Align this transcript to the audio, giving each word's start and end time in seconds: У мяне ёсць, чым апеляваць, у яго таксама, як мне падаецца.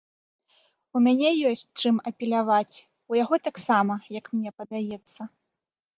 У 0.99 1.01
мяне 1.07 1.29
ёсць, 1.49 1.65
чым 1.83 1.95
апеляваць, 2.11 2.75
у 3.13 3.19
яго 3.23 3.35
таксама, 3.49 3.93
як 4.19 4.25
мне 4.39 4.51
падаецца. 4.63 5.21